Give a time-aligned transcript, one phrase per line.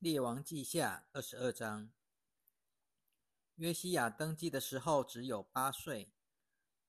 [0.00, 1.90] 列王记下二十二章。
[3.56, 6.10] 约西亚登基的时候只有八岁，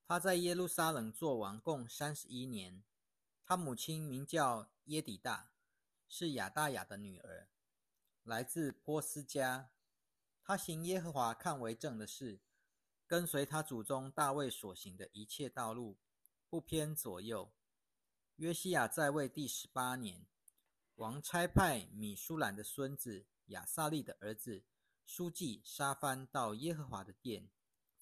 [0.05, 2.85] 他在耶路撒冷做王共三十一年。
[3.43, 5.51] 他母亲名叫耶底大，
[6.07, 7.49] 是亚大雅的女儿，
[8.23, 9.71] 来自波斯家。
[10.41, 12.39] 他行耶和华看为正的事，
[13.05, 15.97] 跟随他祖宗大卫所行的一切道路，
[16.47, 17.51] 不偏左右。
[18.37, 20.30] 约西亚在位第十八年。
[20.95, 24.63] 王差派米舒兰的孙子亚萨利的儿子
[25.03, 27.49] 书记沙番到耶和华的殿，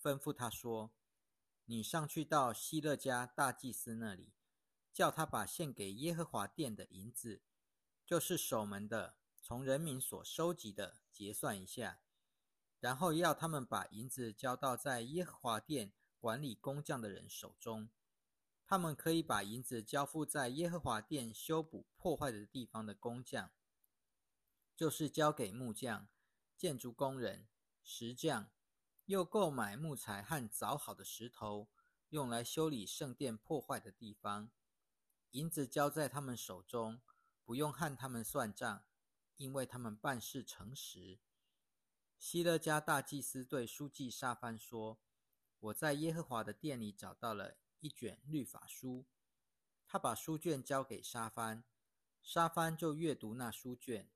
[0.02, 0.92] 吩咐他说
[1.66, 4.34] ：“你上去到希勒家大祭司那里，
[4.92, 7.42] 叫他把献给耶和华殿的银子，
[8.06, 12.02] 就是守门的从人民所收集的结算一下，
[12.80, 17.90] 然后要他们把银子交到在耶和华殿管理工匠的人手中。”
[18.70, 23.50] 他们可以把银子交付在耶和华殿修补破坏的地方的工匠，
[24.76, 26.08] 就是交给木匠、
[26.56, 27.48] 建筑工人、
[27.82, 28.52] 石匠，
[29.06, 31.68] 又购买木材和凿好的石头，
[32.10, 34.52] 用来修理圣殿破坏的地方。
[35.32, 37.02] 银子交在他们手中，
[37.44, 38.84] 不用和他们算账，
[39.38, 41.18] 因为他们办事诚实。
[42.20, 45.00] 希勒家大祭司对书记沙番说
[45.58, 49.06] ：“我在耶和华的殿里找到了。”一卷律法书，
[49.88, 51.64] 他把书卷交给沙番，
[52.22, 54.10] 沙番就阅读那书卷。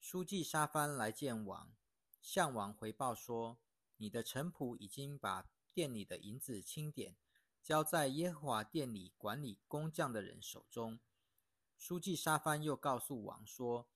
[0.00, 1.72] 书记沙番来见王，
[2.20, 3.60] 向王回报说
[3.98, 7.16] ：“你的臣仆已经把店里的银子清点，
[7.62, 10.98] 交在耶和华殿里管理工匠的人手中。”
[11.78, 13.88] 书记沙番又告诉王说：“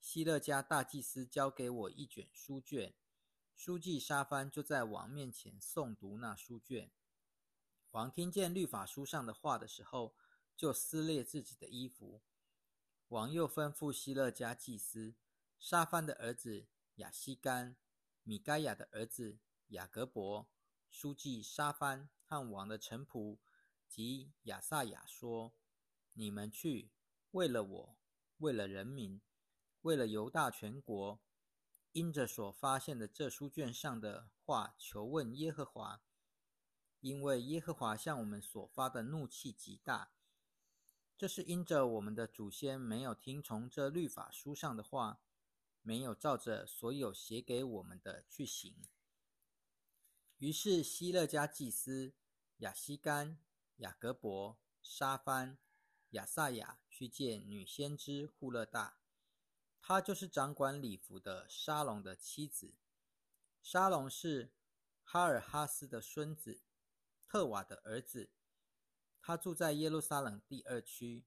[0.00, 2.94] 希勒家大祭司交给我一卷书卷。”
[3.54, 6.90] 书记沙番就在王面前诵读那书卷。
[7.96, 10.14] 王听见律法书上的话的时候，
[10.54, 12.20] 就撕裂自己的衣服。
[13.08, 15.14] 王又吩咐希勒家祭司
[15.58, 17.74] 沙番的儿子亚西干、
[18.22, 20.46] 米该亚的儿子雅各伯、
[20.90, 23.38] 书记沙番和王的臣仆
[23.88, 25.54] 及亚萨雅说
[26.12, 26.90] ：“你们去，
[27.30, 27.96] 为了我，
[28.36, 29.22] 为了人民，
[29.80, 31.18] 为了犹大全国，
[31.92, 36.02] 因着所发现的这书卷上的话，求问耶和华。”
[37.00, 40.12] 因为耶和华向我们所发的怒气极大，
[41.16, 45.20] 这是因着我们的祖先没有听从这律法书上的话，
[45.82, 48.88] 没有照着所有写给我们的去行。
[50.38, 52.12] 于是希勒家祭司
[52.58, 53.38] 亚西干、
[53.76, 55.56] 雅各伯、沙番、
[56.10, 58.98] 亚萨雅去见女先知户勒大，
[59.80, 62.74] 她就是掌管礼服的沙龙的妻子。
[63.62, 64.52] 沙龙是
[65.02, 66.60] 哈尔哈斯的孙子。
[67.28, 68.30] 特瓦的儿子，
[69.20, 71.26] 他住在耶路撒冷第二区。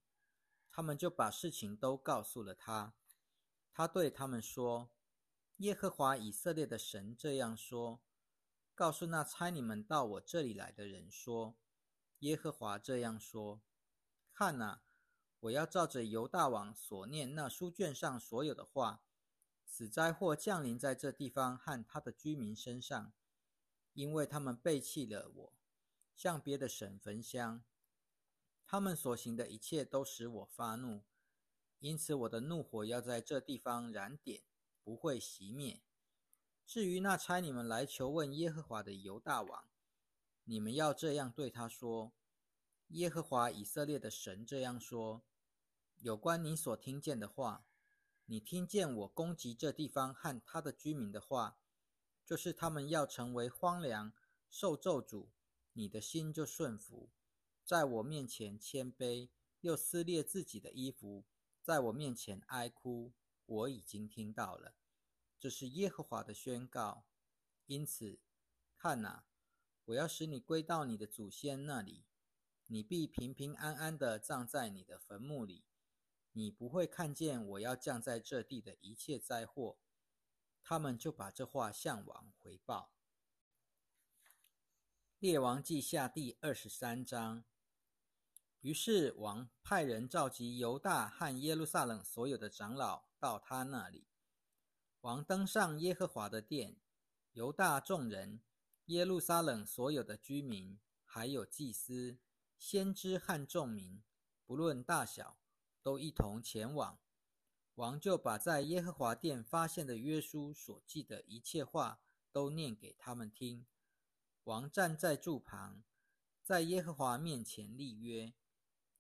[0.72, 2.94] 他们就把事情都告诉了他。
[3.74, 4.92] 他对他们说
[5.58, 8.02] ：“耶和华以色列的神这样说：
[8.76, 11.58] 告诉那差你们到我这里来的人说：
[12.20, 13.62] 耶和华这样说：
[14.32, 14.84] 看哪，
[15.40, 19.04] 我要照着犹大王所念那书卷上所有的话，
[19.66, 23.12] 死灾祸降临在这地方和他的居民身上，
[23.94, 25.54] 因为他们背弃了我。”
[26.20, 27.64] 向别的神焚香，
[28.66, 31.06] 他们所行的一切都使我发怒，
[31.80, 34.44] 因此我的怒火要在这地方燃点，
[34.84, 35.82] 不会熄灭。
[36.66, 39.70] 至于那差你们来求问耶和华的犹大王，
[40.44, 42.12] 你们要这样对他说：
[42.90, 45.24] 耶和华以色列的神这样说：
[46.00, 47.66] 有关你所听见的话，
[48.26, 51.58] 你听见我攻击这地方和他的居民的话，
[52.26, 54.12] 就是他们要成为荒凉，
[54.50, 55.30] 受咒诅。
[55.80, 57.10] 你的心就顺服，
[57.64, 59.30] 在我面前谦卑，
[59.62, 61.24] 又撕裂自己的衣服，
[61.62, 63.14] 在我面前哀哭。
[63.46, 64.76] 我已经听到了，
[65.40, 67.06] 这是耶和华的宣告。
[67.66, 68.20] 因此，
[68.76, 69.24] 看哪，
[69.86, 72.04] 我要使你归到你的祖先那里，
[72.68, 75.64] 你必平平安安的葬在你的坟墓里。
[76.34, 79.78] 你不会看见我要降在这地的一切灾祸。
[80.62, 82.92] 他们就把这话向王回报。
[85.20, 87.44] 列王记下第二十三章。
[88.62, 94.08] 于是王派人召集犹大和耶路撒冷所有的长老到他那里。
[95.02, 96.78] 王登上耶和华的殿，
[97.34, 98.40] 犹大众人、
[98.86, 102.18] 耶路撒冷所有的居民，还有祭司、
[102.58, 104.02] 先知和众民，
[104.46, 105.38] 不论大小，
[105.84, 106.98] 都一同前往。
[107.76, 112.00] 王就把在耶和华殿发现的约书所记的一切话，
[112.32, 113.66] 都念给他们听。
[114.46, 115.84] 王站在柱旁，
[116.44, 118.34] 在耶和华面前立约，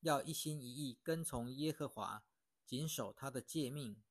[0.01, 2.23] 要一心一意跟从耶和华，
[2.65, 4.01] 谨守他的诫命，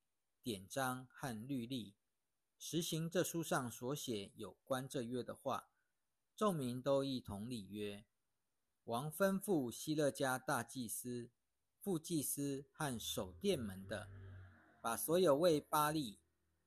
[0.43, 1.95] 典章和律例，
[2.59, 5.71] 实行这书上所写有关这约的话。
[6.35, 8.05] 众民都一同立约。
[8.85, 11.31] 王吩咐希勒家大祭司、
[11.79, 14.09] 副祭司和守殿门的，
[14.81, 16.19] 把所有为巴利、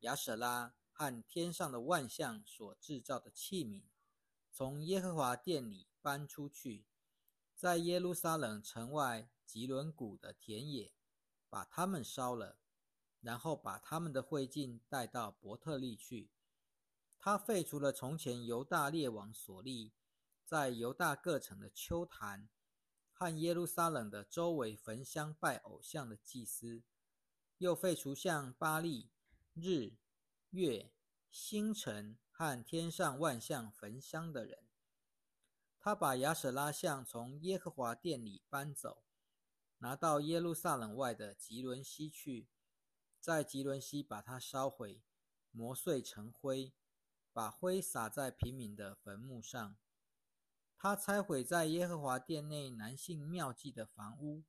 [0.02, 3.84] 亚舍拉和天上的万象所制造的器皿，
[4.52, 6.86] 从耶和华殿里搬出去，
[7.56, 10.94] 在耶路撒冷城外吉伦谷的田野，
[11.50, 12.58] 把它们烧了，
[13.22, 16.32] 然后把他们的灰烬带到伯特利去。
[17.18, 19.94] 他废除了从前犹大列王所立
[20.44, 22.50] 在犹大各城的丘坛
[23.14, 26.84] 和耶路撒冷的周围焚香拜偶像的祭司，
[27.60, 29.12] 又废除向巴利、
[29.54, 29.94] 日、
[30.50, 30.92] 月、
[31.30, 34.64] 星辰和天上万象焚香的人。
[35.80, 39.04] 他把亚舍拉像从耶和华殿里搬走，
[39.78, 42.48] 拿到耶路撒冷外的吉伦西去，
[43.20, 45.04] 在吉伦西把它烧毁，
[45.52, 46.74] 磨碎成灰。
[47.32, 49.78] 把灰撒在平民的坟墓上。
[50.76, 54.44] 他拆毁在耶和华殿内男性庙祭的房屋，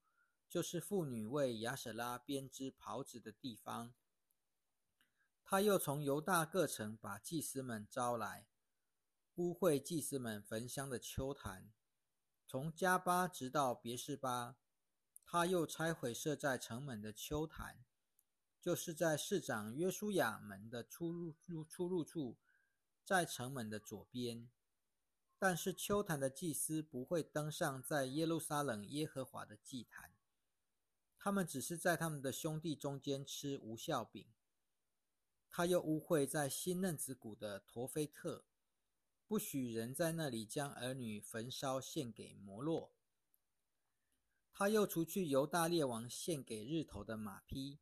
[0.48, 3.92] 就是妇女为亚舍拉编织袍子的地方。
[5.52, 8.46] 他又从犹大各城把祭司们招来，
[9.34, 11.70] 污秽祭司们焚香的丘坛，
[12.46, 14.56] 从加巴直到别是巴。
[15.26, 17.84] 他又拆毁设在城门的丘坛，
[18.62, 22.38] 就是在市长约书亚门的出入入出入处。
[23.04, 24.48] 在城门的左边，
[25.38, 30.14] 但是秋坛的祭司不会登上在耶路撒冷耶和华的祭坛，
[31.18, 34.26] 他们只是在他们的兄弟中间吃无效饼。
[35.54, 38.46] 他又污秽在新嫩子谷的陀菲特，
[39.26, 42.94] 不许人在那里将儿女焚烧献给摩洛。
[44.50, 47.78] 他又除去犹大列王献给日头的马匹，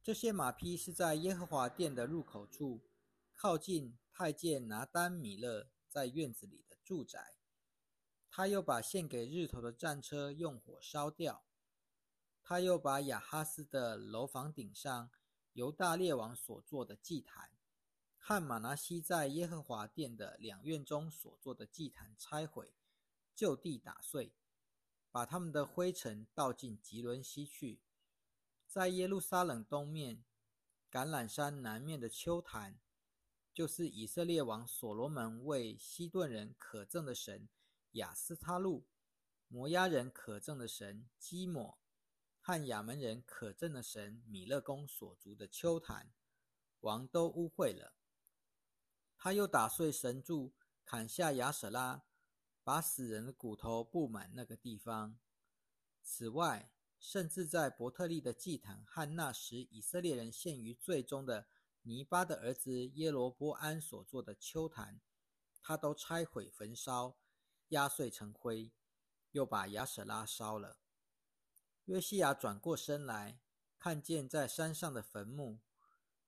[0.00, 2.86] 这些马匹是在耶和华殿的入口处。
[3.34, 7.34] 靠近太监拿丹米勒在院子里的住宅，
[8.28, 11.42] 他又把献给日头的战车用火烧掉。
[12.42, 15.10] 他又把亚哈斯的楼房顶上
[15.52, 17.50] 犹大列王所做的祭坛，
[18.18, 22.72] 和马拿西在耶和华殿的两院中所做的祭坛拆毁，
[23.34, 24.32] 就地打碎，
[25.10, 27.80] 把他们的灰尘倒进吉伦西去，
[28.66, 30.24] 在耶路撒冷东面
[30.90, 32.78] 橄榄山南面的丘坛。
[33.52, 37.48] 就是以色列王所罗门为西顿人可憎的神
[37.92, 38.86] 亚斯他路，
[39.48, 41.76] 摩押人可憎的神基摩，
[42.50, 46.10] 和亚门人可憎的神米勒公所筑的丘坛，
[46.80, 47.94] 王都污秽了。
[49.16, 50.52] 他又打碎神柱，
[50.84, 52.02] 砍下亚舍拉，
[52.64, 55.16] 把死人的骨头布满那个地方。
[56.02, 61.46] 此外，甚至在伯特利的祭坛和那时以色列人陷于最终的。
[61.82, 65.00] 尼巴的儿子耶罗波安所做的丘坛，
[65.62, 67.16] 他都拆毁焚烧，
[67.68, 68.72] 压碎成灰，
[69.30, 70.78] 又把亚舍拉烧了。
[71.90, 73.40] 约西亚转过身来，
[73.76, 75.58] 看见在山上的坟墓，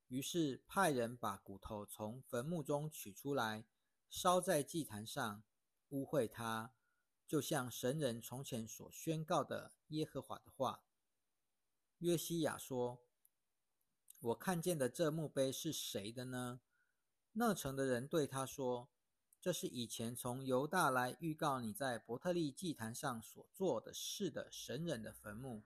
[0.08, 3.64] 于是派人把骨头从坟墓中取出来，
[4.10, 5.44] 烧在祭坛上，
[5.90, 6.74] 污秽它，
[7.28, 10.82] 就像神人从前所宣告的耶和华的话。
[11.98, 13.00] 约西亚说。
[14.18, 16.60] 我看见的这墓碑是谁的呢？
[17.32, 18.88] 那城的人对他说
[19.42, 25.64] ：“这是以前从犹大来预告你在伯特利祭坛上所做的事的神人的坟墓。”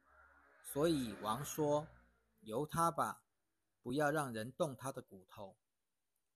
[0.64, 1.86] 所以王说
[2.40, 3.22] ：“由他吧，
[3.80, 5.56] 不要让人动他的骨头。”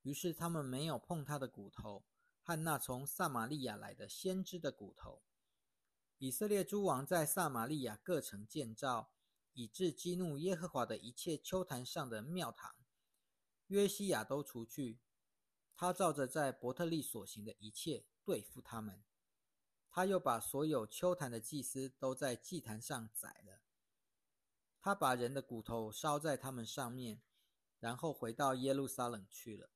[0.02, 2.04] 于是他们没有碰他的骨头
[2.42, 5.23] 和那从撒玛利亚来的先知的骨头。
[6.18, 9.11] 以色列诸王在撒玛利亚各城建造。
[9.52, 12.76] 以致激怒耶和华的一切丘坛上的庙堂，
[13.66, 15.00] 约西亚都除去。
[15.80, 19.02] 他照着在伯特利所行的一切对付他们。
[19.88, 23.62] 他又把所有丘坛的祭司都在祭坛上宰了。
[24.78, 27.22] 他把人的骨头烧在他们上面，
[27.78, 29.70] 然后回到耶路撒冷去了。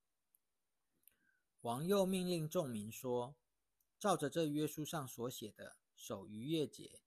[1.62, 3.36] 王又命令众民说
[3.98, 7.00] ：“照着这约书上所写的，守逾越节，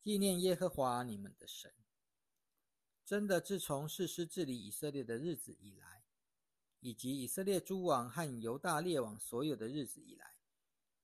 [0.00, 1.74] 纪念耶和华你们的神。”
[3.04, 6.01] 真的，自从士师治理以色列的日子以来，
[6.82, 10.34] 以及以色列诸王和犹大列王所有的日子以来，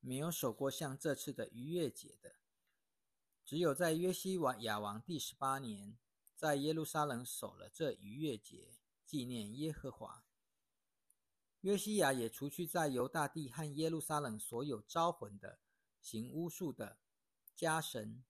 [0.01, 2.35] 没有守过像这次的逾越节的。
[3.45, 5.97] 只有在约西王亚王第十八年，
[6.35, 8.75] 在耶路撒冷守了这逾越节，
[9.07, 10.25] 纪念耶和华。
[11.61, 15.61] 约西亚也除去在犹大地和耶路撒冷所有招魂的、
[16.01, 16.99] 行巫术的、
[17.55, 18.25] 家神、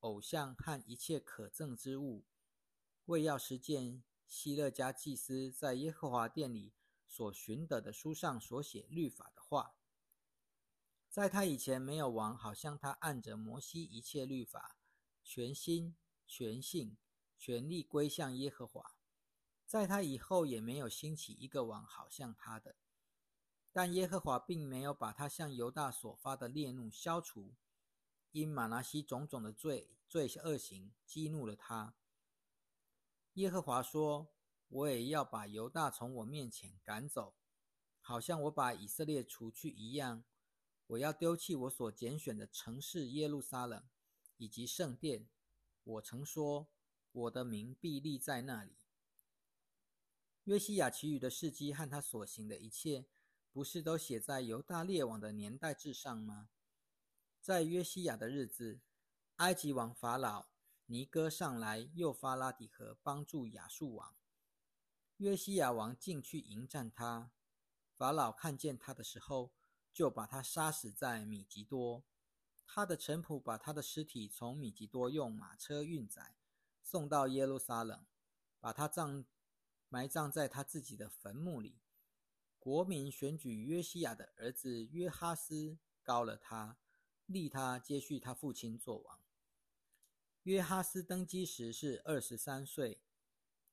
[0.00, 2.24] 偶像和一切可憎之物。
[3.04, 6.72] 为要实践希勒家祭司在耶和华殿里
[7.08, 9.74] 所寻得的书上所写律法的话。
[11.08, 14.76] 在他以前，没有王好像他按着摩西一切律法，
[15.24, 15.96] 全心
[16.26, 16.98] 全性
[17.36, 18.94] 全力归向耶和华。
[19.64, 22.76] 在他以后，也没有兴起一个王好像他的。
[23.72, 27.54] 但耶和华并没有把他向犹大所发的烈怒消除，
[28.32, 31.94] 因马拿西种种的罪罪恶行激怒了他。
[33.34, 34.28] 耶和华说
[34.68, 37.34] ：“我也要把犹大从我面前赶走，
[38.00, 40.24] 好像我把以色列除去一样。
[40.88, 43.82] 我要丢弃我所拣选的城市耶路撒冷
[44.36, 45.28] 以及圣殿。
[45.84, 46.68] 我曾说，
[47.12, 48.76] 我的名必立在那里。”
[50.44, 53.06] 约西亚其余的事迹和他所行的一切，
[53.52, 56.48] 不是都写在犹大列王的年代志上吗？
[57.40, 58.80] 在约西亚的日子，
[59.36, 60.48] 埃及王法老。
[60.86, 64.16] 尼哥上来，又发拉底河帮助亚述王。
[65.18, 67.32] 约西亚王进去迎战他。
[67.96, 69.52] 法老看见他的时候，
[69.92, 72.04] 就把他杀死在米吉多。
[72.64, 76.36] 他的臣仆把他的尸体从米吉多用马车运载，
[76.82, 78.06] 送到耶路撒冷，
[78.60, 79.24] 把他葬
[79.88, 81.80] 埋葬在他自己的坟墓里。
[82.60, 86.78] 国民选举约西亚的儿子约哈斯，高了他，
[87.26, 89.20] 立他接续他父亲做王。
[90.44, 93.00] 约哈斯登基时是二十三岁，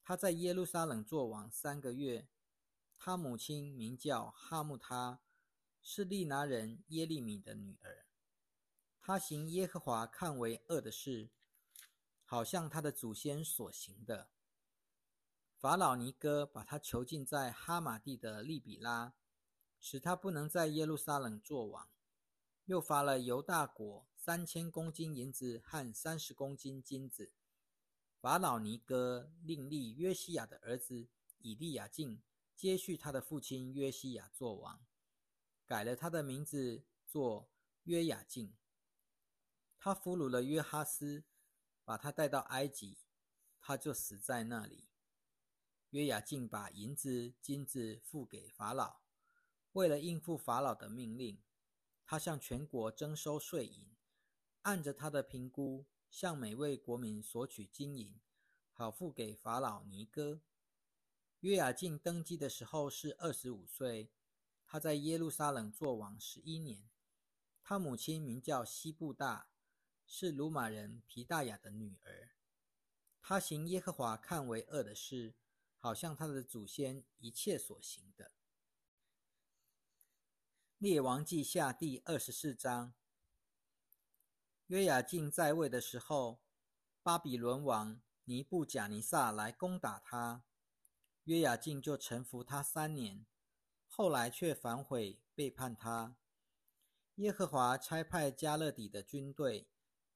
[0.07, 2.27] 他在耶路撒冷做王三个月。
[2.95, 5.19] 他母亲名叫哈木他，
[5.81, 8.05] 是利拿人耶利米的女儿。
[9.01, 11.31] 他行耶和华看为恶的事，
[12.23, 14.29] 好像他的祖先所行的。
[15.57, 19.15] 法老尼哥把他囚禁在哈马地的利比拉，
[19.79, 21.89] 使他不能在耶路撒冷做王。
[22.65, 24.05] 又罚了犹大国。
[24.15, 27.31] 三千公斤银子和三十公斤金子。
[28.25, 32.23] 法老尼哥另立约西亚的儿子以利亚敬
[32.55, 34.83] 接续他的父亲约西亚做王，
[35.63, 37.51] 改了他的名字做
[37.83, 38.57] 约雅敬。
[39.77, 41.23] 他俘虏了约哈斯，
[41.83, 42.97] 把他带到埃及，
[43.59, 44.89] 他就死在那里。
[45.91, 49.01] 约雅敬把银子、金子付给法老，
[49.73, 51.43] 为了应付法老的命令，
[52.03, 53.95] 他向全国征收税银。
[54.63, 58.17] 按着他的评估，向每位国民索取金银，
[58.71, 60.39] 好付给法老尼哥。
[61.41, 64.13] 约雅敬登基的时候是二十五岁，
[64.65, 66.89] 他在耶路撒冷做王十一年。
[67.61, 69.49] 他母亲名叫西布大，
[70.07, 72.29] 是鲁马人皮大雅的女儿。
[73.19, 75.35] 他行耶和华看为恶的事，
[75.77, 78.31] 好像他的祖先一切所行的。
[80.77, 82.93] 列王记下第二十四章。
[84.67, 86.39] 约雅敬在位的时候，
[87.03, 90.43] 巴比伦王尼布贾尼撒来攻打他，
[91.25, 93.27] 约雅敬就臣服他三年，
[93.87, 96.15] 后来却反悔背叛他。
[97.17, 99.69] 耶和华差派加勒底的军队、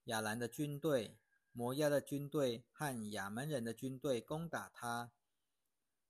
[0.06, 1.16] 亚兰的军队、
[1.52, 5.12] 摩押的军队和亚门人的军队攻打他，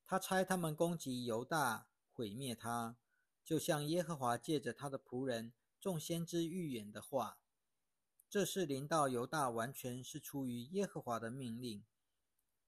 [0.07, 2.97] 他差他们攻击犹大，毁灭他，
[3.45, 7.40] 就像耶和华借着他的仆人众先知预言的话。
[8.31, 11.85] 这是临到犹大，完全是出于耶和华的命令。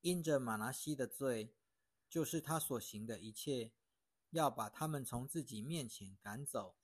[0.01, 1.55] 因着马拿西的罪，
[2.11, 3.71] 就是他所行的一切，
[4.31, 6.75] 要把他们从自己面前赶走；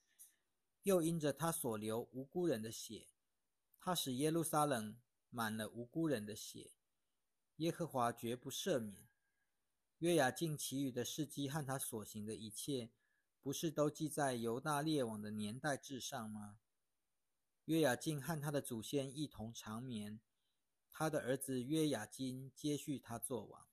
[0.84, 3.08] 又因着他所流无辜人的血，
[3.80, 4.96] 他使耶路撒冷
[5.28, 6.70] 满了无辜人的血，
[7.56, 9.08] 耶和华绝不赦免。
[9.98, 12.90] 约雅敬其余的事迹和他所行的一切，
[13.42, 16.60] 不是都记在犹大列王的年代志上吗？
[17.68, 20.20] 约雅敬和他的祖先一同长眠，
[20.90, 23.68] 他的儿子约雅金接续他做王。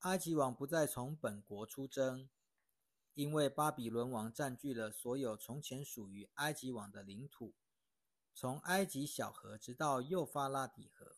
[0.00, 2.28] 埃及王不再从本国出征，
[3.14, 7.54] 因为巴比伦王占据了所有从前属于埃及王的领土，
[8.34, 11.14] 从埃及小河直到幼发拉底河。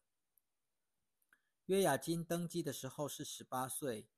[1.64, 4.10] 约雅金登基的时候是十八岁，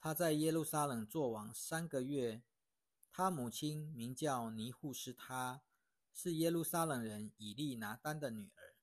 [0.00, 2.42] 他在耶路撒冷做王三个月。
[3.12, 5.62] 他母亲名叫尼护施他。
[6.14, 8.74] 是耶路撒冷人以利拿丹的女儿，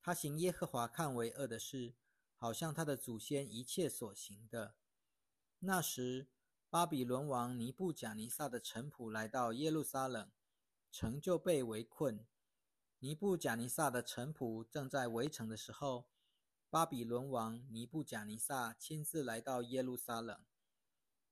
[0.00, 1.94] 她行耶和华看为恶的事，
[2.36, 4.76] 好像他的祖先一切所行的。
[5.58, 6.28] 那时，
[6.70, 10.30] 巴比伦王尼布贾尼撒的臣仆来到耶路撒冷，
[10.92, 12.24] 城就被围困。
[13.00, 16.06] 尼布贾尼撒的臣仆正在围城的时候，
[16.70, 20.38] 巴比伦王尼布贾尼撒亲自来到耶路撒冷。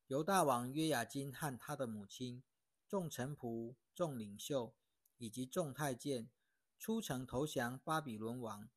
[0.08, 2.42] 犹大王约雅金和他的母亲、
[2.88, 4.74] 众臣仆、众领袖。
[5.18, 6.30] 以及众太监
[6.78, 8.68] 出城投降巴比伦王，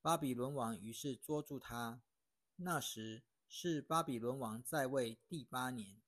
[0.00, 2.02] 巴比伦王于是捉住他。
[2.56, 6.00] 那时是巴比伦王在位第八年。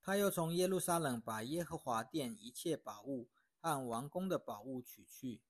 [0.00, 3.28] 他又从耶路撒冷把耶和华殿一切宝物
[3.60, 5.42] 和王宫的宝物取去，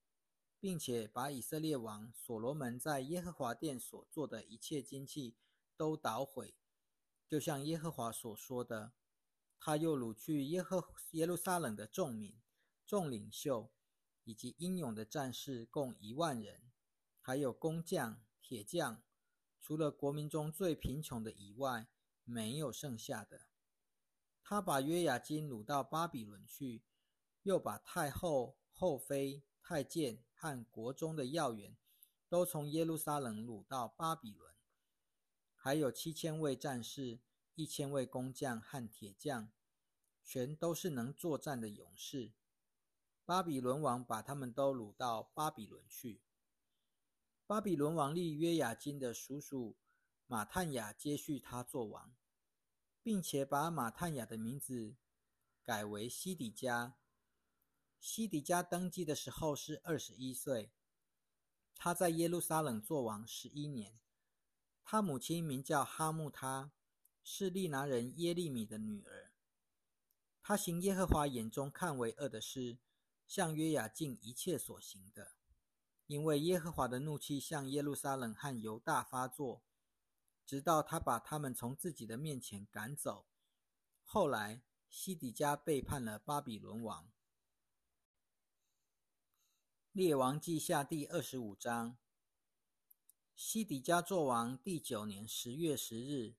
[0.58, 5.36] 并且把以色列王所罗门在耶和华殿所做的一切金器
[5.76, 6.54] 都捣毁，
[7.26, 8.92] 就像耶和华所说的。
[9.64, 12.36] 他又掳去耶和耶路撒冷的众民、
[12.84, 13.70] 众领袖
[14.24, 16.72] 以及英勇的战士，共一万人，
[17.20, 19.04] 还有工匠、铁匠，
[19.60, 21.86] 除了国民中最贫穷的以外，
[22.24, 23.42] 没有剩下的。
[24.42, 26.82] 他把约雅金掳到巴比伦去，
[27.44, 31.76] 又把太后、后妃、太监和国中的要员，
[32.28, 34.52] 都从耶路撒冷掳到巴比伦，
[35.54, 37.20] 还有七千位战士。
[37.54, 39.50] 一千位工匠和铁匠，
[40.22, 42.32] 全都是能作战的勇士。
[43.24, 46.22] 巴比伦王把他们都掳到巴比伦去。
[47.46, 49.76] 巴比伦王立约雅金的叔叔
[50.26, 52.14] 马探雅接续他做王，
[53.02, 54.96] 并且把马探雅的名字
[55.62, 56.96] 改为西底家。
[58.00, 60.72] 西底家登基的时候是二十一岁，
[61.76, 64.00] 他在耶路撒冷做王十一年。
[64.82, 66.72] 他母亲名叫哈木他。
[67.22, 69.32] 是利拿人耶利米的女儿。
[70.42, 72.78] 他行耶和华眼中看为恶的事，
[73.26, 75.36] 向约雅敬一切所行的，
[76.06, 79.62] 因为耶和华的怒气向耶路撒冷和犹大发作，
[80.44, 83.26] 直到他把他们从自己的面前赶走。
[84.02, 87.10] 后来西底家背叛了巴比伦王。
[89.92, 91.96] 列王记下第二十五章。
[93.34, 96.34] 西底家作王第九年十月十日。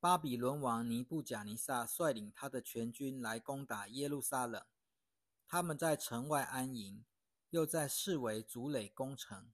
[0.00, 4.64] 巴比伦王尼布贾尼撒率领他的全军来攻打耶路撒冷，
[5.44, 7.04] 他们在城外安营，
[7.50, 9.50] 又在四围筑垒攻城，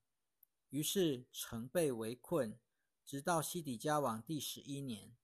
[0.69, 2.59] 于是城被围困，
[3.07, 5.17] 直到西底家王第十一年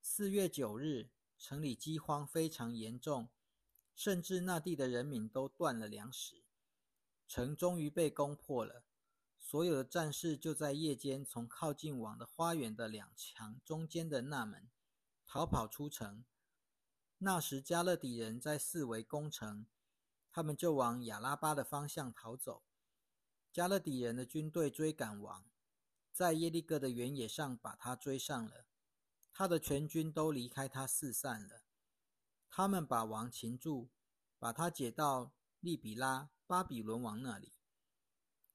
[0.00, 3.28] 四月九日，城里饥荒非常严重，
[3.94, 6.42] 甚至那地的人民都断了粮食，
[7.28, 8.83] 城终于被攻破了。
[9.54, 14.68] 所有的战士就在夜间从靠近王的花园的两墙中间的那门
[15.24, 16.24] 逃跑出城。
[17.18, 19.64] 那时加勒底人在四围攻城，
[20.32, 22.64] 他们就往亚拉巴的方向逃走。
[23.52, 25.44] 加勒底人的军队追赶王，
[26.10, 28.66] 在耶利哥的原野上把他追上了，
[29.32, 31.62] 他的全军都离开他四散了。
[32.50, 33.88] 他们把王擒住，
[34.36, 37.53] 把他解到利比拉巴比伦王那里。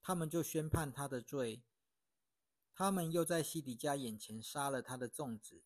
[0.01, 1.63] 他们就宣判他的罪。
[2.73, 5.63] 他们又在西底家眼前杀了他的粽子，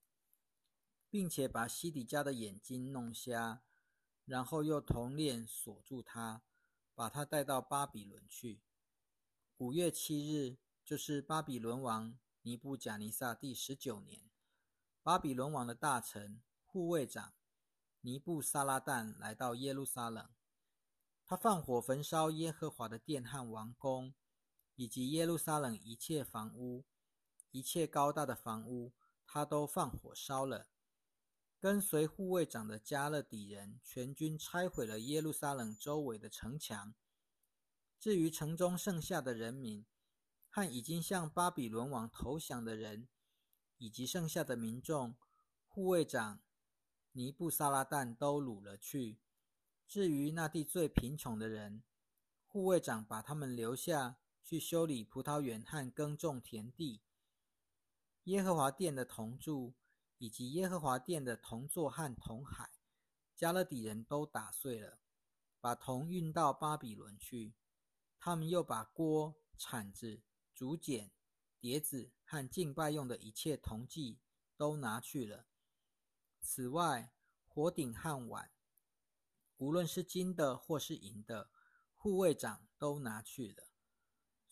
[1.10, 3.62] 并且把西底家的眼睛弄瞎，
[4.26, 6.42] 然后又铜链锁住他，
[6.96, 8.64] 把他带到巴比伦去。
[9.58, 14.32] 五月七日，就是巴比伦王尼布贾尼撒第十九年，
[15.04, 17.36] 巴比伦王的大臣、护卫长
[18.02, 20.28] 尼布撒拉旦来到耶路撒冷，
[21.24, 24.16] 他放火焚烧耶和华的殿和王宫。
[24.76, 26.84] 以及耶路撒冷一切房屋、
[27.52, 28.92] 一切高大的房屋，
[29.26, 30.68] 他都放火烧了。
[31.60, 36.94] 跟随护卫长的加勒底人全军拆毁了耶路撒冷周围的城墙。
[38.00, 39.86] 至于城中剩下的人民
[40.50, 43.08] 和已经向巴比伦王投降的人，
[43.78, 45.16] 以及剩下的民众，
[45.68, 46.42] 护卫长
[47.14, 49.20] 尼布撒拉旦都掳了去。
[49.88, 51.84] 至于那地最贫穷的人，
[52.46, 54.18] 护卫长把他们留下。
[54.44, 57.02] 去修理葡萄园和耕种田地。
[58.26, 59.74] 耶和华殿的铜柱
[60.18, 62.72] 以及耶和华殿的铜座和铜海，
[63.36, 65.00] 加勒底人都打碎了，
[65.60, 67.56] 把铜运到巴比伦去。
[68.20, 70.22] 他们又把锅、铲子、
[70.54, 71.12] 竹简、
[71.60, 74.20] 碟子和敬拜用的一切铜器
[74.56, 75.48] 都拿去了。
[76.40, 77.14] 此外，
[77.46, 78.52] 火鼎和碗，
[79.58, 81.50] 无论是金的或是银的，
[81.96, 83.73] 护卫长都拿去了。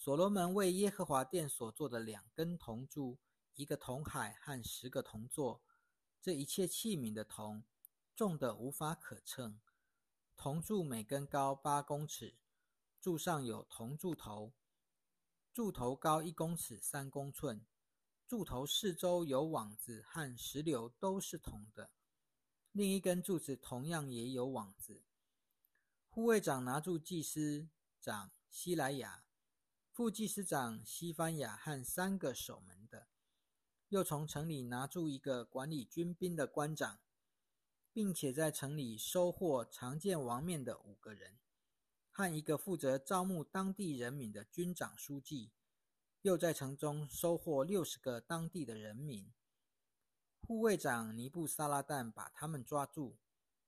[0.03, 3.19] 所罗门为耶和华殿所做的两根铜柱、
[3.53, 5.61] 一个铜海和十个铜座，
[6.19, 7.63] 这一切器皿的铜
[8.15, 9.61] 重的无法可称。
[10.35, 12.35] 铜柱每根高八公尺，
[12.99, 14.53] 柱上有铜柱头，
[15.53, 17.63] 柱头高一公尺三公寸，
[18.25, 21.91] 柱头四周有网子和石榴，都是铜的。
[22.71, 25.03] 另一根柱子同样也有网子。
[26.09, 29.25] 护卫长拿住祭司长希莱亚。
[29.93, 33.07] 副祭司长西番雅和三个守门的，
[33.89, 37.01] 又从城里拿住一个管理军兵的官长，
[37.91, 41.37] 并且在城里收获常见王面的五个人，
[42.09, 45.51] 和一个负责招募当地人民的军长书记。
[46.21, 49.33] 又在城中收获六十个当地的人民。
[50.39, 53.17] 护卫长尼布撒拉旦把他们抓住，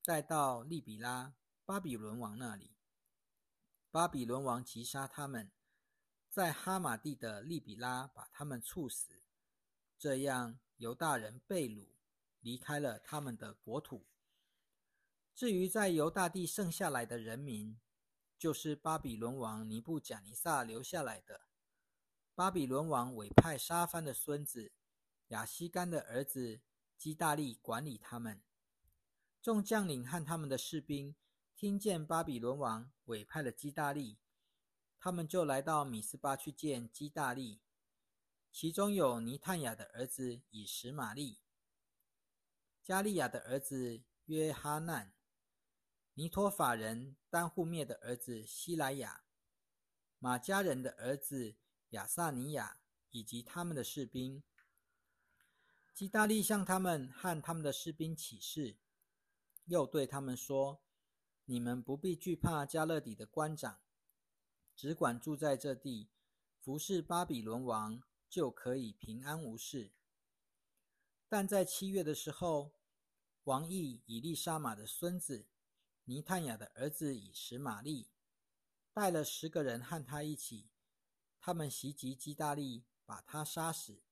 [0.05, 1.33] 带到利比拉
[1.65, 2.77] 巴比伦王那里。
[3.89, 5.51] 巴比伦王击杀他们，
[6.33, 9.21] 在哈马地的利比拉把他们处死。
[9.99, 11.89] 这样，犹大人被掳，
[12.39, 14.07] 离开了他们的国土。
[15.35, 17.79] 至于在犹大地剩下来的人民，
[18.35, 21.41] 就是巴比伦王尼布贾尼撒留下来的。
[22.33, 24.71] 巴比伦王委派沙番的孙子
[25.27, 26.61] 亚西干的儿子
[26.97, 28.41] 基大利管理他们。
[29.39, 31.15] 众将领和他们的士兵
[31.55, 34.17] 听见巴比伦王委派了基大利，
[35.03, 37.59] 他们就来到米斯巴去见基大利。
[38.49, 41.39] 其中有尼探雅的儿子以实玛利、
[42.81, 45.11] 加利亚的儿子约哈难、
[46.13, 49.25] 尼托法人丹户灭的儿子希莱亚、
[50.19, 51.55] 马家人的儿子。
[51.89, 52.77] 亚萨尼亚
[53.11, 54.41] 以及他们的士兵，
[55.93, 58.77] 基大利向他们和他们的士兵起誓，
[59.65, 60.81] 又对他们说
[61.45, 63.79] ：“你们不必惧怕加勒底的官长，
[64.83, 66.09] 只管住在这地，
[66.59, 69.93] 服侍巴比伦王，就可以平安无事。”
[71.29, 72.73] 但在七月的时候，
[73.45, 75.47] 王毅以利沙玛的孙子
[76.03, 78.09] 尼探雅的儿子以实玛利
[78.91, 80.69] 带了十个人和他一起。
[81.39, 84.03] 他们袭击基大利，把他杀死，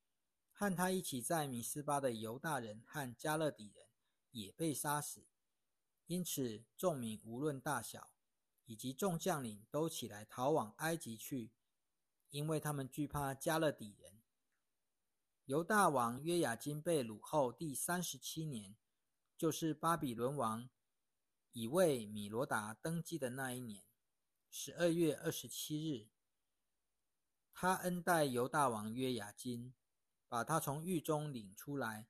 [0.53, 3.87] 和他一起在米斯巴的犹大人和加勒底人
[4.29, 5.27] 也被杀死。
[6.05, 8.13] 因此，众民无论大小，
[8.71, 11.51] 以及众将领都起来逃往埃及去，
[12.29, 14.21] 因为他们惧怕加勒底人。
[15.43, 18.77] 犹大王约雅金被掳后第三十七年，
[19.37, 20.69] 就是巴比伦王
[21.51, 23.83] 以为米罗达登基的那一年，
[24.49, 26.07] 十二月二十七日。
[27.53, 29.73] 他恩待犹大王约雅金，
[30.29, 32.07] 把他从狱中领出来，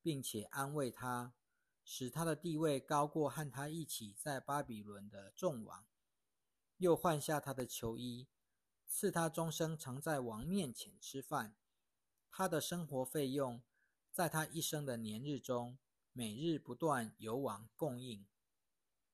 [0.00, 1.34] 并且安慰他，
[1.82, 5.84] 使他的地位高过和他一起在巴比伦的众王。
[6.78, 8.28] 又换下他的囚衣，
[8.86, 11.56] 赐他终生常在王面前吃饭。
[12.30, 13.62] 他的生活费用，
[14.10, 15.78] 在他一生的年日中，
[16.12, 18.26] 每日不断由王供应。